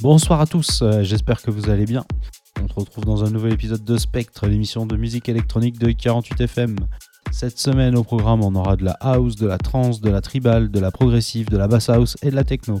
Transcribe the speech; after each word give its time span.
Bonsoir 0.00 0.40
à 0.40 0.46
tous, 0.46 0.82
euh, 0.82 1.02
j'espère 1.02 1.42
que 1.42 1.50
vous 1.50 1.70
allez 1.70 1.84
bien. 1.84 2.04
On 2.62 2.68
se 2.68 2.72
retrouve 2.72 3.04
dans 3.04 3.24
un 3.24 3.30
nouvel 3.30 3.54
épisode 3.54 3.82
de 3.82 3.96
Spectre, 3.96 4.46
l'émission 4.46 4.86
de 4.86 4.96
musique 4.96 5.28
électronique 5.28 5.76
de 5.80 5.90
48 5.90 6.40
FM. 6.42 6.76
Cette 7.32 7.58
semaine 7.58 7.98
au 7.98 8.04
programme, 8.04 8.44
on 8.44 8.54
aura 8.54 8.76
de 8.76 8.84
la 8.84 8.96
house, 9.00 9.34
de 9.34 9.48
la 9.48 9.58
trance, 9.58 10.00
de 10.00 10.08
la 10.08 10.20
tribal, 10.20 10.70
de 10.70 10.78
la 10.78 10.92
progressive, 10.92 11.50
de 11.50 11.56
la 11.56 11.66
bass 11.66 11.90
house 11.90 12.16
et 12.22 12.30
de 12.30 12.36
la 12.36 12.44
techno. 12.44 12.78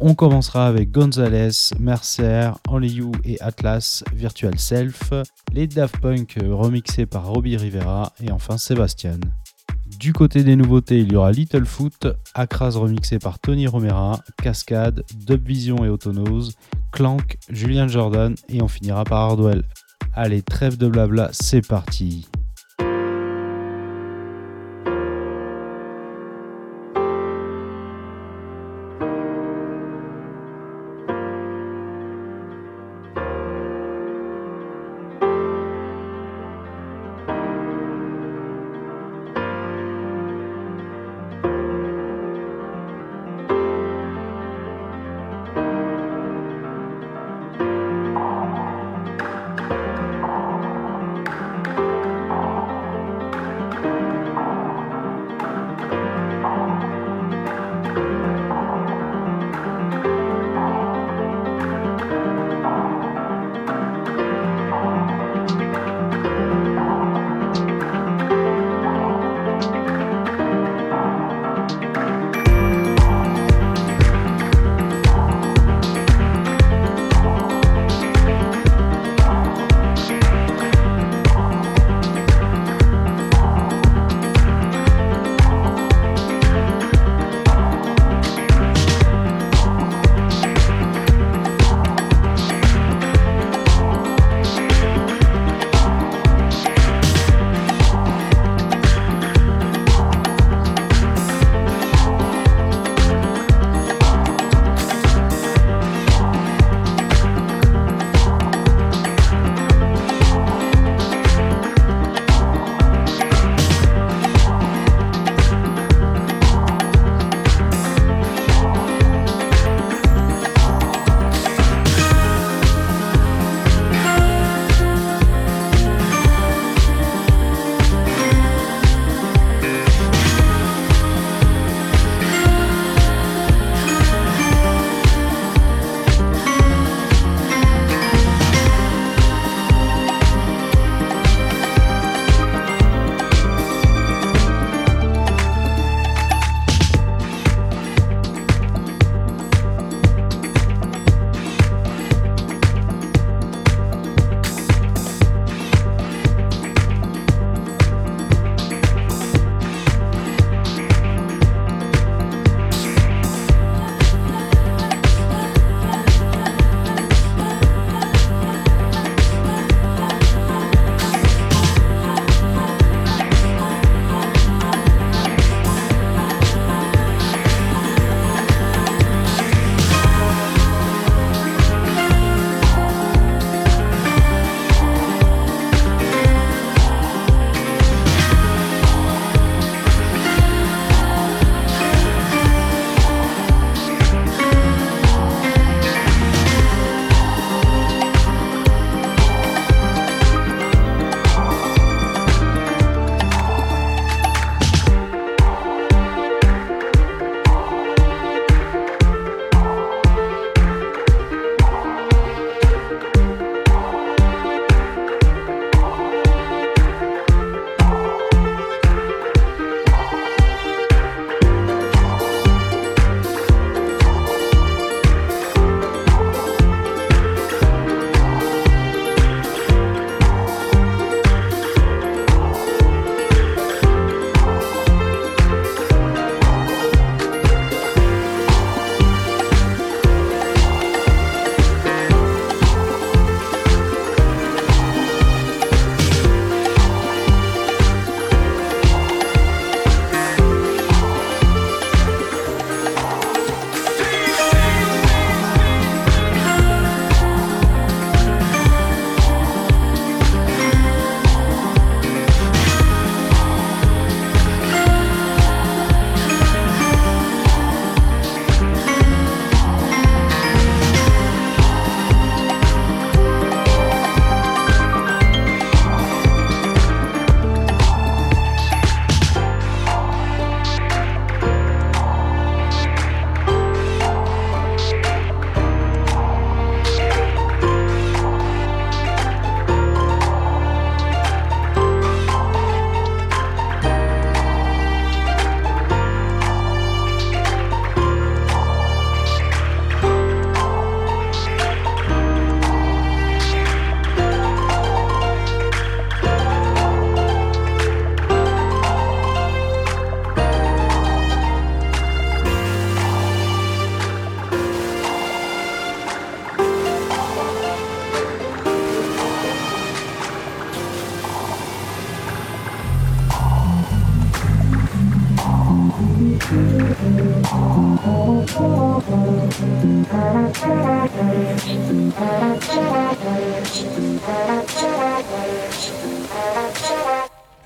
On 0.00 0.14
commencera 0.14 0.66
avec 0.66 0.90
Gonzalez, 0.90 1.50
Mercer, 1.78 2.52
Only 2.66 2.94
You 2.94 3.12
et 3.24 3.38
Atlas, 3.42 4.02
Virtual 4.14 4.58
Self, 4.58 5.12
les 5.52 5.66
Daft 5.66 5.98
Punk 6.00 6.38
remixés 6.48 7.04
par 7.04 7.26
Robbie 7.26 7.58
Rivera 7.58 8.14
et 8.22 8.32
enfin 8.32 8.56
Sébastien. 8.56 9.20
Du 9.96 10.12
côté 10.12 10.44
des 10.44 10.56
nouveautés, 10.56 11.00
il 11.00 11.12
y 11.12 11.16
aura 11.16 11.32
Littlefoot, 11.32 12.08
Acras 12.34 12.70
remixé 12.76 13.18
par 13.18 13.38
Tony 13.38 13.66
Romera, 13.66 14.20
Cascade, 14.42 15.04
Dubvision 15.26 15.84
et 15.84 15.88
Autonose, 15.88 16.54
Clank, 16.92 17.38
Julian 17.48 17.88
Jordan 17.88 18.34
et 18.48 18.62
on 18.62 18.68
finira 18.68 19.04
par 19.04 19.20
Hardwell. 19.20 19.64
Allez, 20.14 20.42
trêve 20.42 20.76
de 20.76 20.88
blabla, 20.88 21.30
c'est 21.32 21.66
parti. 21.66 22.28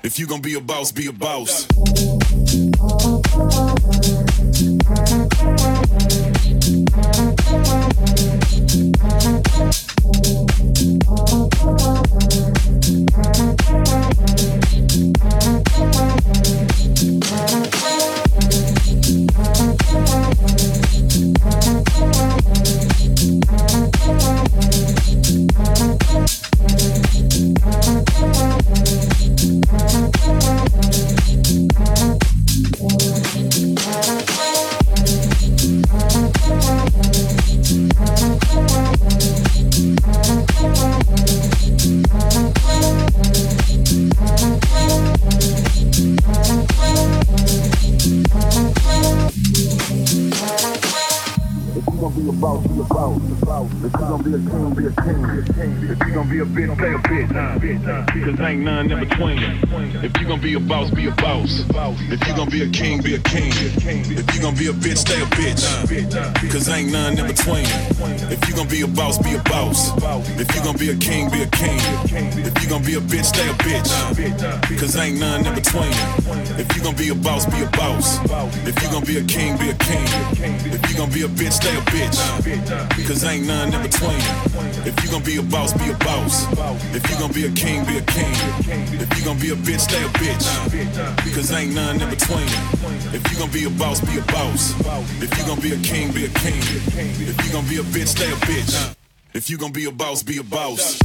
If 0.03 0.19
you 0.19 0.27
gonna 0.27 0.41
be 0.41 0.55
a 0.55 0.59
boss, 0.59 0.91
be 0.91 1.07
a 1.07 1.13
boss. 1.13 1.65
Be 70.83 70.89
a 70.89 70.97
king, 70.97 71.29
be 71.31 71.41
a 71.41 71.47
king. 71.47 71.79
If 72.43 72.61
you 72.61 72.67
gon' 72.67 72.83
be 72.83 72.95
a 72.95 72.99
bitch, 72.99 73.23
stay 73.23 73.47
a 73.47 73.53
bitch. 73.63 73.87
Cause 74.79 74.97
ain't 74.97 75.17
none 75.17 75.45
in 75.45 75.55
between. 75.55 75.93
If 76.59 76.75
you 76.75 76.83
gon' 76.83 76.95
be 76.95 77.07
a 77.07 77.15
boss, 77.15 77.45
be 77.45 77.63
a 77.63 77.69
boss. 77.71 78.19
If 78.67 78.75
you 78.83 78.89
gon' 78.91 79.05
be 79.05 79.17
a 79.17 79.23
king, 79.23 79.55
be 79.57 79.69
a 79.69 79.75
king. 79.75 80.03
If 80.75 80.83
you 80.89 80.97
gon' 80.97 81.09
be 81.11 81.21
a 81.23 81.29
bitch, 81.29 81.53
stay 81.53 81.71
a 81.71 81.81
bitch. 81.87 82.19
Cause 83.07 83.23
ain't 83.23 83.47
none 83.47 83.73
in 83.73 83.81
between. 83.81 84.19
If 84.83 84.95
you 85.03 85.09
gon' 85.09 85.23
be 85.23 85.37
a 85.37 85.43
boss, 85.43 85.71
be 85.71 85.89
a 85.89 85.95
boss. 86.03 86.51
If 86.93 87.09
you 87.09 87.15
gon' 87.17 87.31
be 87.31 87.45
a 87.45 87.51
king, 87.51 87.85
be 87.85 87.97
a 87.97 88.01
king. 88.01 88.35
If 88.99 89.07
you 89.17 89.23
gon' 89.23 89.39
be 89.39 89.51
a 89.51 89.55
bitch, 89.55 89.79
stay 89.87 90.03
a 90.03 90.09
bitch. 90.19 90.43
Cause 91.33 91.51
ain't 91.53 91.73
none 91.73 92.01
in 92.01 92.09
between. 92.09 92.49
If 93.15 93.23
you 93.31 93.39
gon' 93.39 93.51
be 93.51 93.63
a 93.63 93.69
boss, 93.69 94.01
be 94.01 94.17
a 94.19 94.21
boss. 94.35 94.75
If 95.23 95.31
you 95.37 95.45
gon' 95.47 95.61
be 95.61 95.71
a 95.71 95.79
king, 95.79 96.11
be 96.11 96.25
a 96.25 96.29
king. 96.43 96.59
If 97.31 97.39
you 97.45 97.53
gon' 97.53 97.67
be 97.69 97.77
a 97.77 97.83
bitch, 97.83 98.07
stay 98.07 98.29
a 98.29 98.35
bitch. 98.35 99.02
If 99.35 99.49
you 99.49 99.57
gonna 99.57 99.73
be 99.73 99.85
a 99.85 99.91
boss, 99.91 100.21
be 100.21 100.37
a 100.37 100.43
boss. 100.43 100.99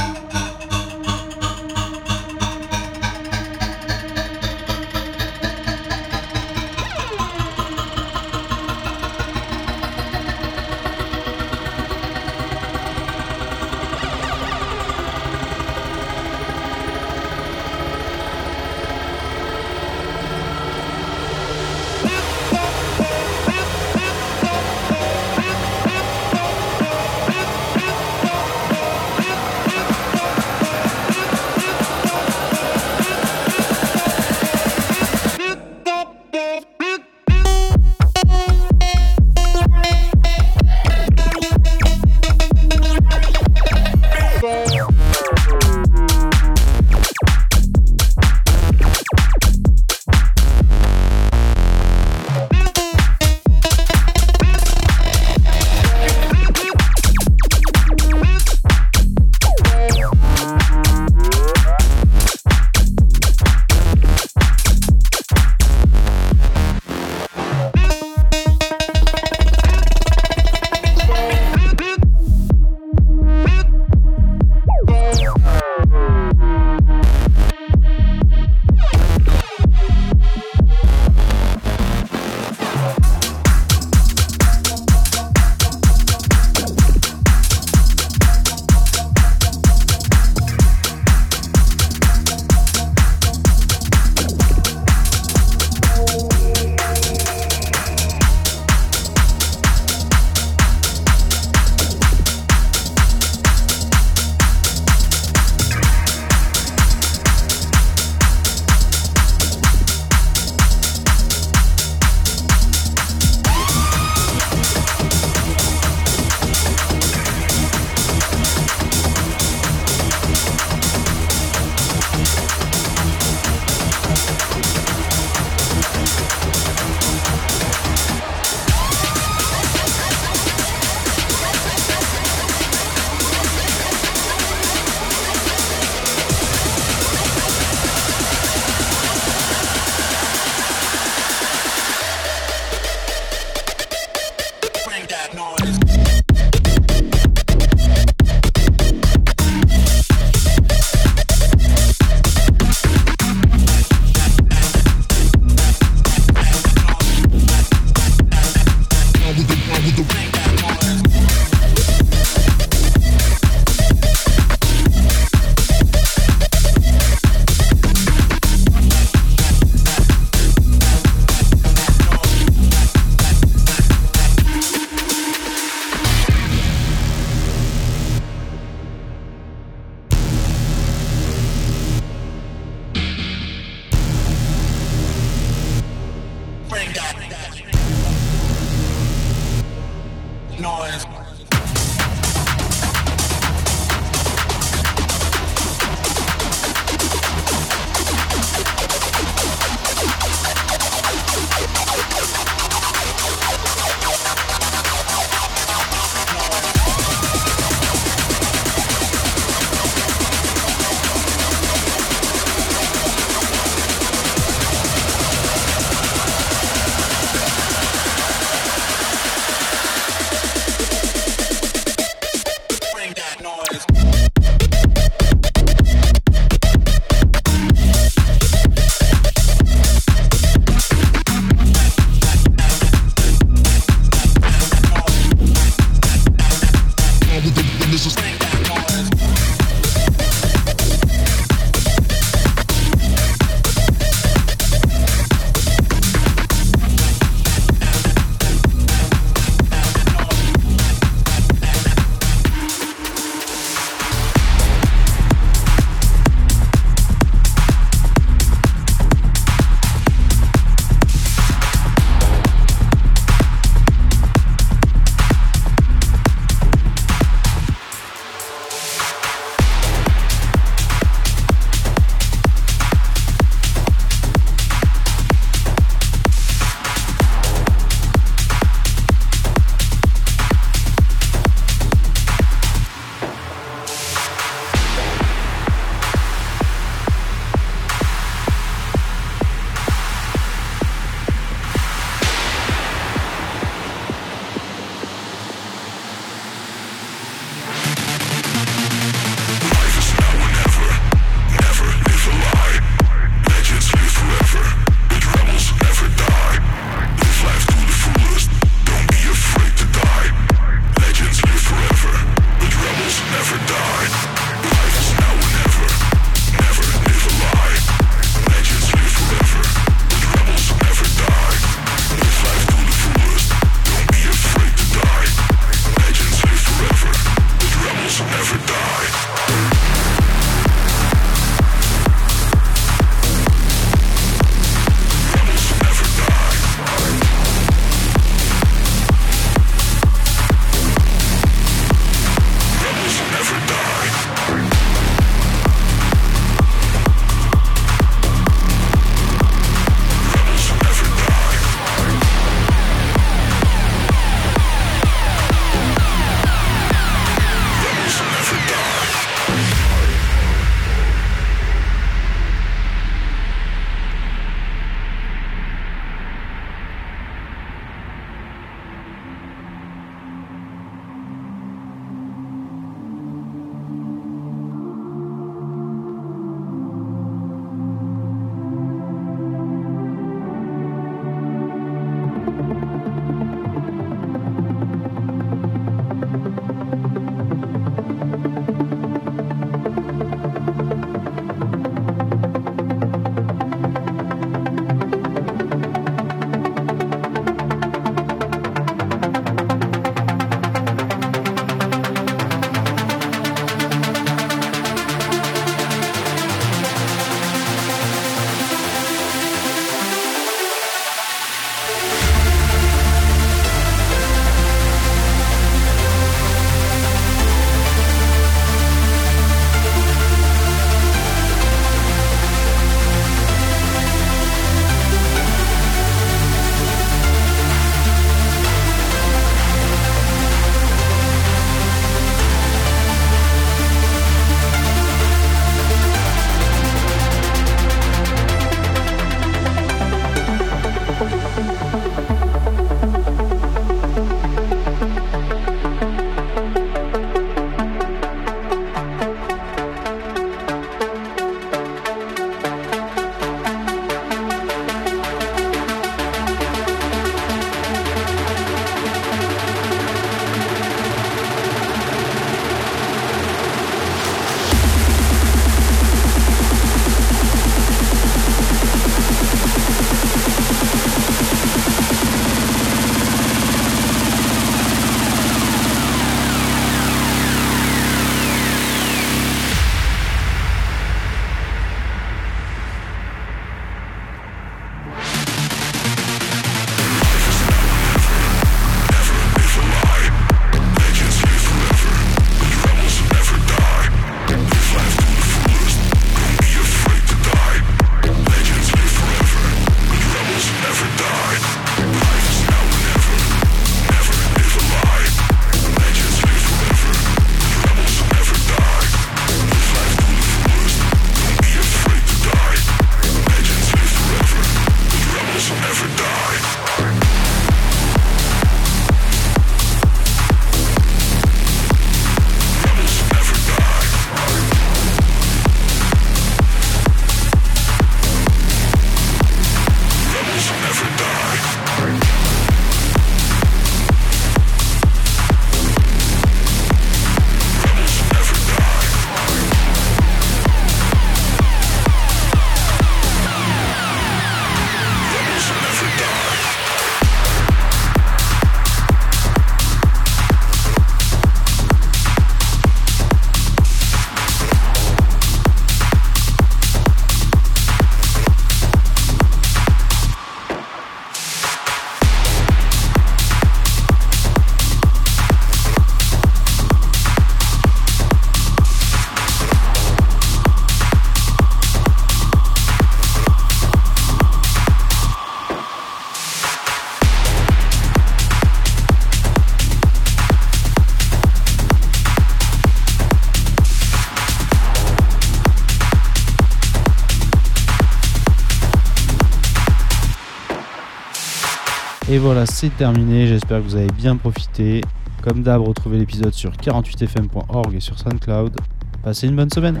Et 592.30 592.38
voilà, 592.38 592.64
c'est 592.64 592.96
terminé. 592.96 593.48
J'espère 593.48 593.78
que 593.78 593.86
vous 593.86 593.96
avez 593.96 594.06
bien 594.06 594.36
profité. 594.36 595.00
Comme 595.42 595.64
d'hab, 595.64 595.82
retrouvez 595.82 596.16
l'épisode 596.16 596.54
sur 596.54 596.70
48fm.org 596.70 597.92
et 597.92 597.98
sur 597.98 598.16
SoundCloud. 598.16 598.76
Passez 599.24 599.48
une 599.48 599.56
bonne 599.56 599.70
semaine. 599.70 600.00